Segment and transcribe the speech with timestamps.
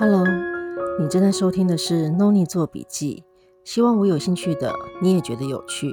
[0.00, 0.24] Hello，
[0.98, 3.22] 你正在收听的是 Noni 做笔记，
[3.64, 5.92] 希望我有兴趣的你也觉得有趣。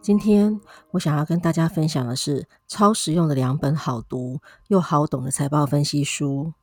[0.00, 0.58] 今天
[0.92, 6.54] 我想要跟大家分享的是超实用的两本好读又好懂的财报分析书，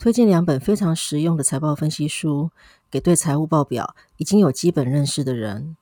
[0.00, 2.50] 推荐两本非常实用的财报分析书
[2.90, 5.76] 给对财务报表已经有基本认识的人。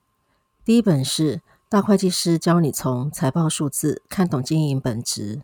[0.63, 1.37] 第一本是
[1.71, 5.37] 《大会计师教你从财报数字看懂经营本质》，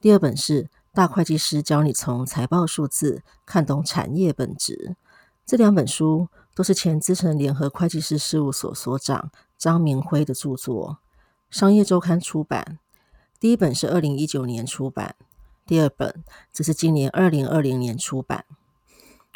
[0.00, 0.66] 第二本是。
[0.94, 4.94] 大会计师教你从财报数字看懂产业本质。
[5.44, 10.98] 这两本书都是前资深联合会计师事务所所长张明辉的著作，
[11.50, 12.78] 商业周刊出版。
[13.40, 15.16] 第一本是二零一九年出版，
[15.66, 16.22] 第二本
[16.52, 18.44] 则是今年二零二零年出版。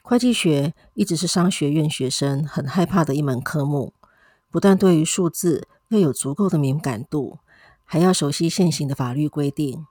[0.05, 3.93] 会计学一直是商学院学生很害怕的一门科目，
[4.49, 7.41] 不但对于数字要有足够的敏感度，
[7.85, 9.85] 还要熟悉现行的法律规定。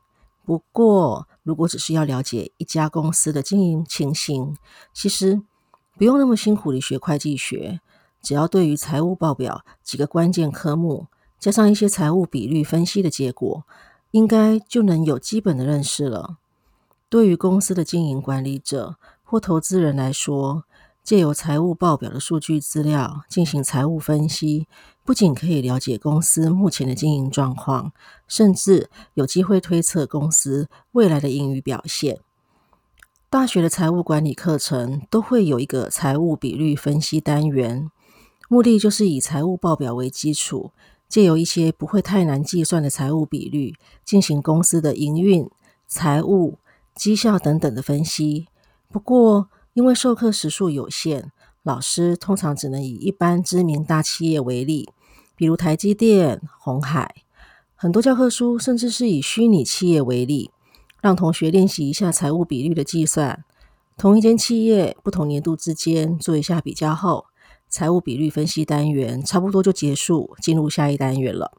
[0.46, 4.58] 不过，如果只是要了解一家公司的经营情形，
[4.94, 5.42] 其实
[5.98, 7.80] 不用那么辛苦地学会计学，
[8.22, 11.08] 只要对于财务报表几个关键科目，
[11.40, 13.64] 加上一些财务比率分析的结果，
[14.12, 16.36] 应该就能有基本的认识了。
[17.08, 20.66] 对于公司的经营管理者或投资人来说，
[21.02, 24.68] 借由财务报表的数据资料进行财务分析，
[25.08, 27.94] 不仅可以了解公司目前的经营状况，
[28.28, 32.20] 甚至有机会推测公司未来的盈余表现。
[33.30, 37.90] 大学的财务管理课程都会有一个财务比率分析单元，
[38.50, 40.72] 目的就是以财务报表为基础，
[41.08, 45.50] 借由一些不会太难计算的财务比率，进行公司的营运、
[45.88, 46.60] 财务、
[46.94, 48.50] 绩效等等的分析。
[48.90, 51.32] 不过，因为授课时数有限，
[51.64, 54.90] 老师通常只能以一般知名大企业为例，
[55.38, 57.16] 比如台积电、红海。
[57.76, 60.50] 很多教科书甚至是以虚拟企业为例，
[61.00, 63.46] 让同学练习一下财务比率的计算。
[63.96, 67.26] 同一间企业不同年度之间做一下比较后，
[67.70, 71.52] 财务比率分析单元差不多就结束，进入下一单元了。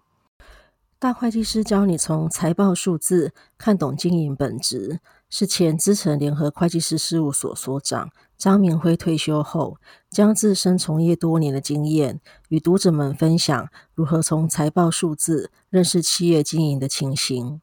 [1.00, 4.98] 大会计师教你从财报数字看懂经营本质，
[5.30, 9.76] 是前资诚联合会计师事务所所长张明辉退休后，
[10.10, 17.60] 将自身从业多年的经验与读者们分享，如何从财报数字认识企业经营的情形。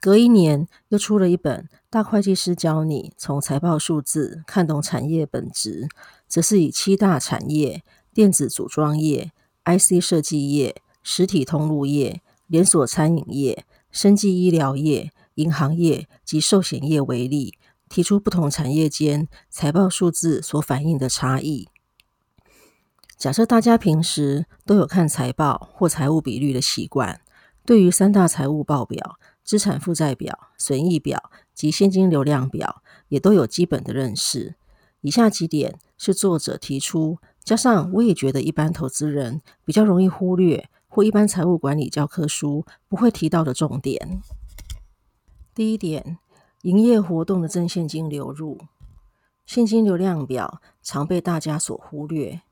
[0.00, 5.82] 隔一年又出了一本《大会计师教你从财报数字看懂产业本质》，
[6.28, 7.82] 则是以七大产业：
[8.14, 9.32] 电子组装业、
[9.64, 10.80] IC 设计业。
[11.02, 17.54] 实体通路业、连锁餐饮业、生技医疗业、银行业及寿险业为例，
[17.88, 21.68] 提出不同产业间财报数字所反映的差异。
[23.16, 27.20] 假设大家平时都有看财报或财务比率的习惯，
[27.66, 34.54] 对于三大财务报表、资产负债表、损益表及现金流量表也都有基本的认识。
[35.02, 40.69] 以下几点是作者提出，加上我也觉得一般投资人比较容易忽略。
[40.90, 44.20] 或一般财务管理教科书不会提到的重点。
[45.54, 46.18] 第一点，
[46.62, 48.58] 营业活动的正现金流入，
[49.46, 52.42] 现金流量表常被大家所忽略。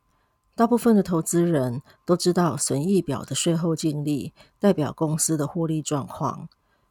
[0.55, 6.49] 大部分的投资人都知道损益表的税后净利代表公司的获利状况。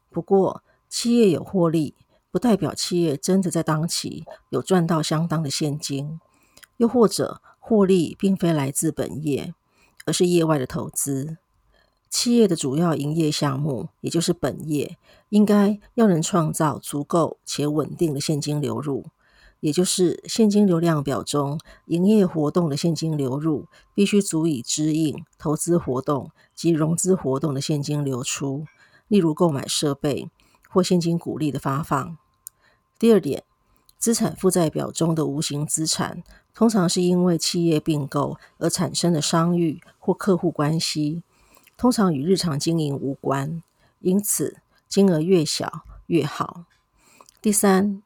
[0.10, 1.96] 不过，企业有获利，
[2.30, 6.20] 不代表企业真的在当期有赚到相当的现金，
[6.78, 9.54] 又或者获利并非来自本业。
[10.08, 11.38] 而是业外的投资。
[12.10, 14.98] 企业的主要营业项目，也就是本业，
[15.30, 19.06] 应该要能创造足够且稳定的现金流入，
[19.60, 28.66] 也就是现金流量表中营业活动的现金流入必须足以支应投资活动及融资活动的现金流出，
[29.10, 30.32] 例如购买设备
[30.70, 32.18] 或现金股利的发放。
[32.98, 33.44] 第二点。
[34.00, 36.24] 资产负债表中的无形资产，
[36.58, 41.22] 通常是因为企业并购而产生的商誉或客户关系，
[41.78, 43.62] 通常与日常经营无关，
[44.00, 46.64] 因此金额越小越好。
[47.40, 48.02] 第三，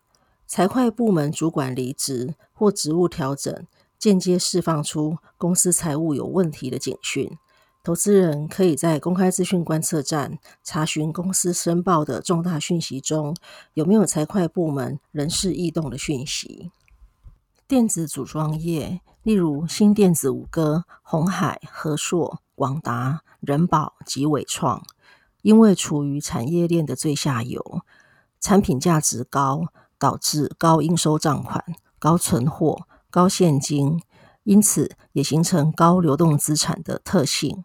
[0.45, 3.65] 财会部门主管离职或职务调整，
[3.97, 7.37] 间接释放出公司财务有问题的警讯。
[7.81, 13.33] 投资人可以在公开资讯观测站查询公司申报的重大讯息中
[13.75, 16.69] 有没有财会部门人事异动的讯息。
[17.71, 24.83] 电子组装业，例如新电子五哥、鸿海、和硕、广达、人保及伟创，
[25.41, 27.79] 因为处于产业链的最下游，
[28.41, 31.63] 产品价值高，导致高应收账款、
[31.97, 34.01] 高存货、高现金。
[34.43, 37.63] 因此，也形成高流动资产的特性。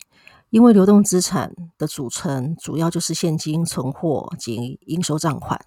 [0.50, 5.60] 因为流动资产的组成主要就是现金、存货及应收账款。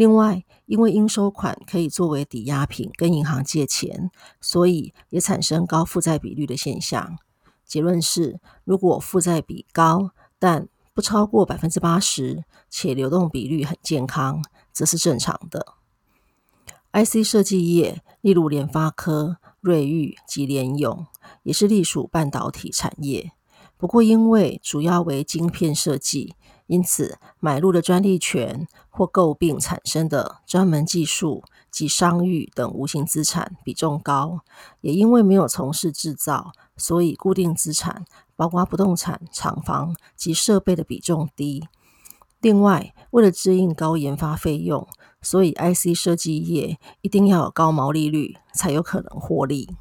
[0.00, 4.10] 另外，因为应收款可以作为抵押品跟银行借钱，
[4.40, 7.18] 所以也产生高负债比率的现象。
[7.66, 14.42] 结论是，如果负债比高，但不超过百分之八十，且流动比率很健康，
[14.72, 15.74] 则是正常的。
[16.94, 21.06] IC 设计业，例如联发科、瑞昱及联咏，
[21.42, 23.32] 也是隶属半导体产业。
[23.76, 26.34] 不过，因为主要为晶片设计，
[26.70, 34.42] 因此买入的专利权或购并产生的专门技术及商誉等无形资产比重高。
[34.80, 38.04] 也因为没有从事制造，所以固定资产，
[38.36, 41.66] 包括不动产、厂房及设备的比重低。
[42.40, 44.86] 另外，为了支应高研发费用，
[45.20, 49.76] 所以 IC 设计业一定要有高毛利率，才有可能获利。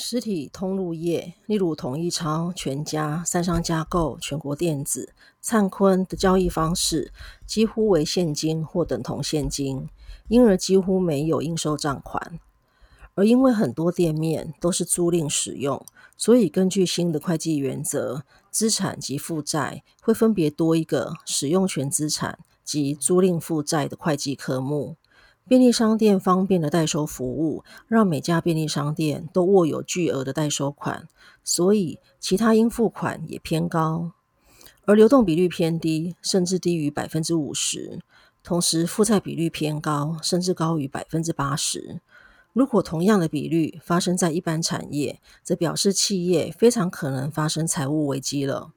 [0.00, 7.12] 实体通路业，例如统一超、全家、三商家购、全国电子、灿坤的交易方式，
[7.44, 9.88] 几乎为现金或等同现金，
[10.28, 12.38] 因而几乎没有应收账款。
[13.16, 15.84] 而因为很多店面都是租赁使用，
[16.16, 18.22] 所以根据新的会计原则，
[18.52, 24.94] 资产及负债会分别多一个使用权资产及租赁负债的会计科目。
[25.48, 31.08] 便利商店方便的代收服务，让每家便利商店都握有巨额的代收款，
[31.42, 34.12] 所以其他应付款也偏高，
[34.84, 38.00] 而流动比率偏低，甚至低于百分之五十。
[38.44, 42.00] 同时，负债比率偏高，甚至高于百分之八十。
[42.52, 48.72] 如果同样的比率发生在一般产业，则表示企业非常可能发生财务危机了。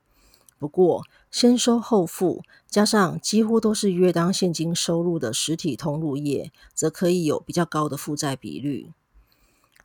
[0.57, 8.91] 不过，先收后付，加上几乎都是约当现金收入的实体通路业，则可以有比较高的负债比率。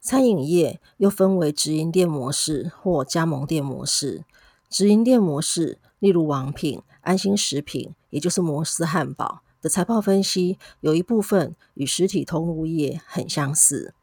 [0.00, 4.24] 餐饮业又分为直营店模式或加盟店模式。
[4.68, 9.42] 直营店模式，例如王品、安心食品，也就是摩斯汉堡。
[9.62, 13.94] 的财报分析有一部分与实体通路业很相似，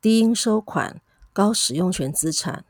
[0.00, 1.00] 低应收款、
[1.32, 2.64] 高使用权资产、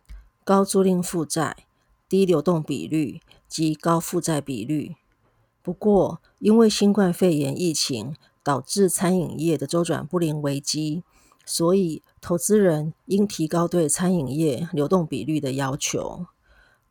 [0.44, 1.64] 高租赁负债、
[2.08, 3.20] 低流动比率
[3.52, 4.96] 及高负债比率。
[5.60, 11.04] 不过，因为新冠肺炎疫情导致餐饮业的周转不灵危机，
[11.44, 16.24] 所以投资人应提高对餐饮业流动比率的要求。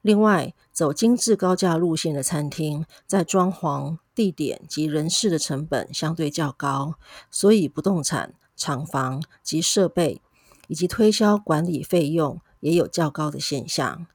[0.02, 6.96] 另外，走精致高价路线的餐厅，在装潢、地点及人事的成本相对较高，
[7.30, 10.22] 所以不动产、厂房及设备
[10.68, 14.08] 以及推销管理费用也有较高的现象。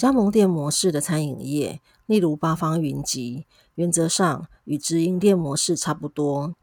[0.00, 3.44] 加盟店模式的餐饮业，例如八方云集，
[3.74, 6.54] 原则上与直营店模式差不多，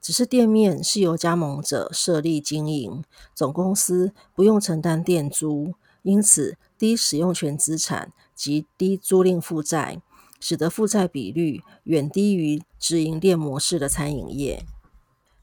[0.00, 3.02] 只是店面是由加盟者设立经营，
[3.34, 8.12] 总公司不用承担店租，因此低使用权资产。
[8.32, 10.00] 及低租赁负债，
[10.38, 14.64] 使得负债比率远低于直营店模式的餐饮业。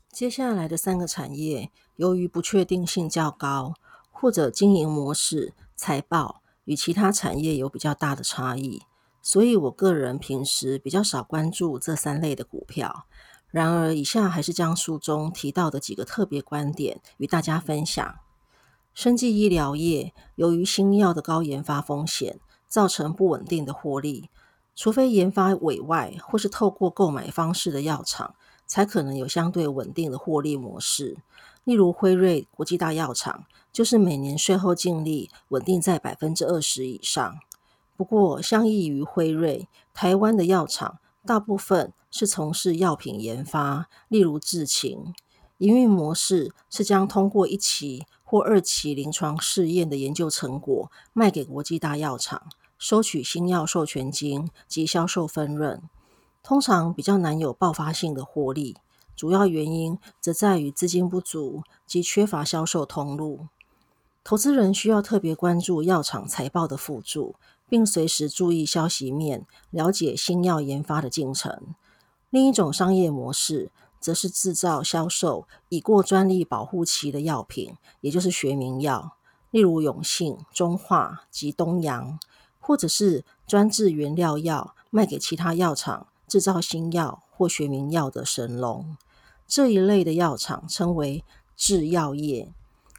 [0.09, 3.73] 接下来的三个产业，由于不确定性较高，
[4.09, 8.83] 或者经营模式、财报与其他产业有比较大的差异，
[9.21, 13.05] 所以我个人平时比较少关注这三类的股票。
[13.49, 18.15] 然而，以下还是将书中提到的几个特别观点与大家分享。
[18.93, 24.29] 生技医疗业由于新药的高研发风险，造成不稳定的获利，
[24.75, 31.17] 除非研发委外或是透过购买方式的药厂，才可能有相对稳定的获利模式。
[31.63, 37.39] 例如辉瑞国际大药厂，就是每年税后净利稳定在百分之二十以上。
[37.95, 45.13] 不过，相异于辉瑞，台湾的药厂大部分是从事药品研发，例如智勤，
[45.59, 52.43] 营运模式是将通过一期或二期临床试验的研究成果卖给国际大药厂。
[52.79, 55.83] 收取新药授权金及销售分润，
[56.41, 58.77] 通常比较难有爆发性的获利。
[59.15, 63.47] 主要原因则在于资金不足及缺乏销售通路。
[64.23, 67.35] 投资人需要特别关注药厂财报的辅助，
[67.67, 71.75] 并随时注意消息面，了解新药研发的进程。
[72.29, 79.17] 另一种商业模式，则是制造、销售已过专利保护期的药品，也就是学名药，
[79.49, 82.19] 例如永信、中化及东洋。
[82.63, 88.95] 或者是专制原料药卖给其他药厂制造新药或学名药的神龙，
[89.47, 91.23] 这一类的药厂称为
[91.57, 92.53] 制药业，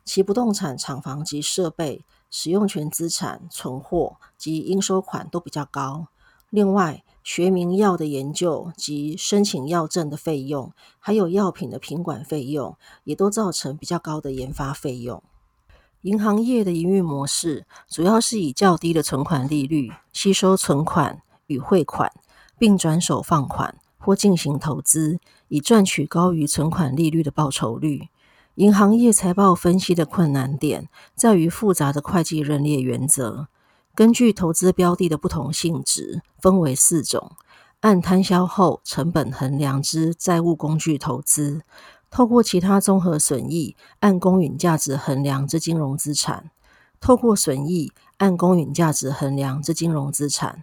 [0.05, 6.09] 其不动产厂房及设备、使用权资产、存货及应收款都比较高。
[6.51, 15.23] 另外，学名药的研究及申请药证的费用，还有药品的品管费用，也都造成比较高的研发费用。
[16.01, 22.13] 银行业的营运模式主要是以较低的存款利率吸收存款与汇款，
[22.59, 28.09] 并转手放款或进行投资，以赚取高于存款利率的报酬率。
[28.57, 33.47] 银行业财报分析的困难点在于复杂的会计认列原则，
[33.95, 37.33] 根据投资标的的不同性质，分为四种：
[37.81, 41.63] 按摊销后成本衡量之债务工具投资。
[42.11, 46.51] 透过其他综合损益按公允价值衡量之金融资产，
[47.01, 50.63] 透过损益按公允价值衡量之金融资产，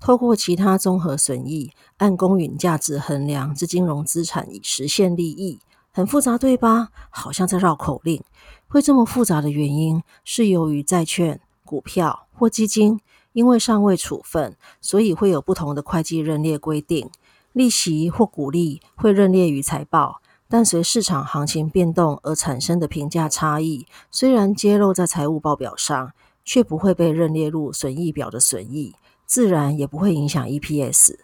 [0.00, 5.60] 透过其他综合损益按公允价值衡量之金融资产以实现利益，
[5.92, 6.88] 很复杂对吧？
[7.10, 8.22] 好像在绕口令。
[8.68, 13.00] 会这么复杂的原因是由于债券、股票或基金
[13.32, 17.10] 因为尚未处分，所以会有不同的会计认列规定，
[17.52, 20.20] 利息或股利会认列于财报。
[20.50, 26.12] 但随市场行情变动而产生的评价差异，虽然揭露在财务报表上，
[26.42, 28.94] 却不会被认列入损益表的损益，
[29.28, 31.16] 自然也不会影响 EPS。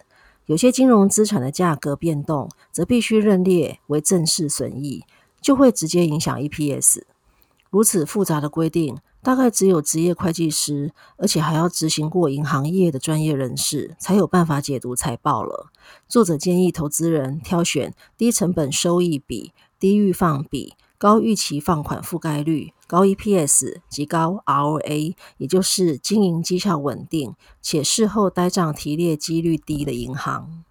[0.45, 5.03] 有些金融资产的价格变动，则必须认列为正式损益，
[5.41, 7.01] 就会直接影响 EPS。
[7.71, 15.71] 如此复杂的规定，大概只有职业会计师，而且还要执行过银行业的专业人士，才有办法解读财报了。
[16.07, 30.63] 作者建议投资人挑选低成本收益比、低预放比、高预期放款覆盖率、高 EPS 及高 ROA，也就是经营绩效稳定且事后呆账提列几率低的银行。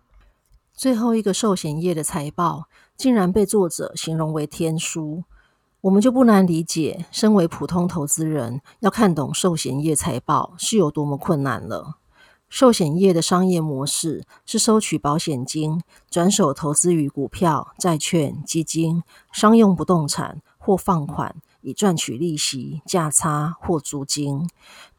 [0.73, 2.65] 最后一个寿险业的财报，
[2.97, 5.25] 竟然被作者形容为天书。
[5.83, 11.99] 我们就不难理解，身为普通投资人，要看懂寿险业财报是有多么困难了。
[12.55, 24.49] 寿险业的商业模式是收取保险金，转手投资于股票、债券、基金、商用不动产或放款，以赚取利息、价差或租金。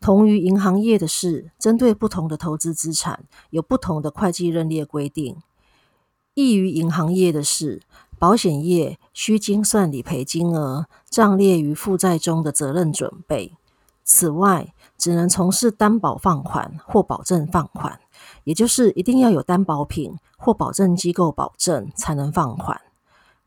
[0.02, 5.38] 同于银行业的是，针对不同的投资资产，有不同的会计认列规定。
[6.34, 7.82] 异于银行业的是，
[8.20, 13.54] 保险业需精算理赔金额，账列于负债中的责任准备。
[14.08, 18.00] 此外，只能从事担保放款或保证放款，
[18.44, 22.82] 也就是一定要有担保品或保证机构保证才能放款。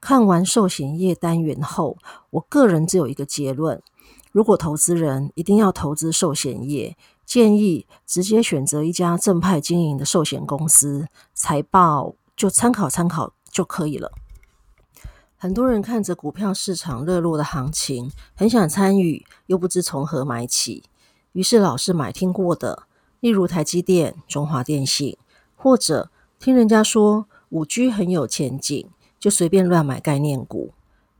[0.01, 1.97] 看完寿险业单元后，
[2.31, 3.83] 我个人只有一个结论：
[4.31, 14.13] 如果投资人一定要投资寿险业，建议直接选择一家正派经营的寿险公司，财报就参考参考就可以了。
[15.37, 20.85] 很多人看着股票市场热络的行情，很想参与，又不知从何买起，
[21.39, 22.83] 于是老是买听过的，
[23.21, 25.17] 例如台积电、中华电信，
[25.55, 28.91] 或者听人家说五 G 很有前景，
[29.21, 30.73] 就随便乱买概念股。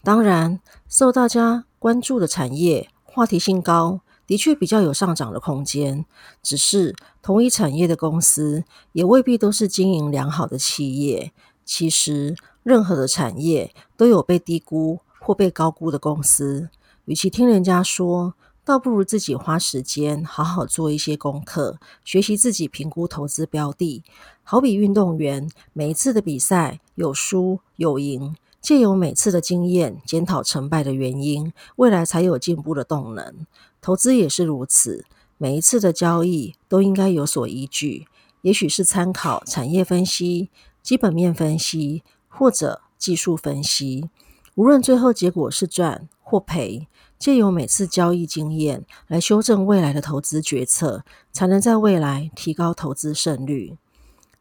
[0.03, 0.59] 当然，
[0.89, 6.05] 受大家关注的产业，话题性高，的确比较有上涨的空间。
[6.43, 11.31] 只是同一产业的公司，也未必都是经营良好的企业。
[11.65, 12.35] 其实，
[12.65, 16.71] 任何的产业都有被低估或被高估的公司。
[17.05, 18.35] 与其听人家说，
[18.69, 24.03] 倒不如自己花时间好好做一些功课，学习自己评估投资标的。
[24.43, 33.47] 好比运动员，每一次的比赛有输有赢，借由每次的经验检讨成败的原因，未来才有进步的动能。
[33.81, 35.07] 投资也是如此，
[35.39, 38.07] 每一次的交易都应该有所依据，
[38.43, 40.51] 也许是参考产业分析。
[40.83, 44.11] 基本面分析或者技术分析，
[44.57, 46.87] 无论最后结果是赚或赔，
[47.19, 53.77] 借由每次交易经验来修正未来的投资决策，才能在未来提高投资胜率。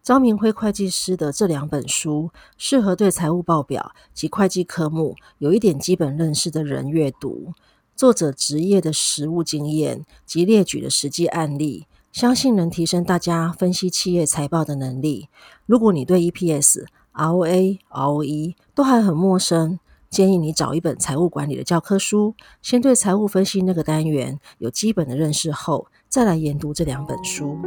[0.03, 7.53] 张明辉会计师的这两本书，适合对财务报表及会计科目有一点基本认识的人阅读。
[7.95, 11.87] 作者职业的实务经验及列举的实际案例。
[12.13, 15.29] 相信能提升大家分析企业财报的能力。
[15.67, 19.77] 如果你对 EPS、ROA、ROE 都还很陌生，
[20.09, 27.57] 建议你找一本财务管理的教科书，先对财务分析那个单元有基本的认识后，再来研读这两本书。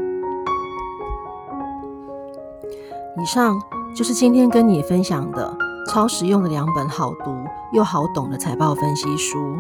[3.21, 3.61] 以上
[3.95, 5.55] 就是今天跟你分享的
[5.89, 7.35] 超实用的两本好读
[7.73, 9.57] 又好懂的财报分析书。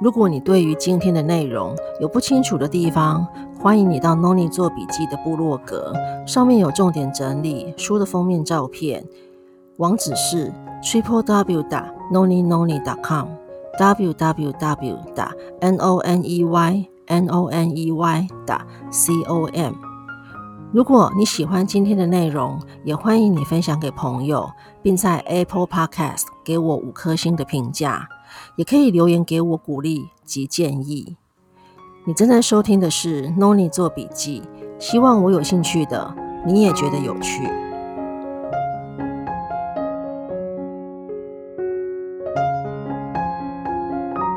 [0.00, 3.26] 如果你对于今天的内容有不清楚的地方，
[3.60, 5.92] 欢迎你到 Noni 做笔记的部落格，
[6.26, 9.04] 上面有重点整理书的封面照片，
[9.76, 10.52] 网址是
[10.84, 13.26] triple w 打 noni noni 点 com
[13.78, 18.66] w w w 打 n o n e y n o n e y 打
[18.90, 19.72] c o m。
[20.72, 24.50] 如果你喜欢今天的内容，也欢迎你分享给朋友，
[24.82, 28.06] 并在 Apple Podcast 给我五颗星的评价。
[28.56, 31.16] 也可以留言给我鼓励及建议。
[32.04, 34.42] 你正在收听的是 Noni 做笔记，
[34.78, 36.14] 希望我有兴趣的
[36.44, 37.48] 你也觉得有趣。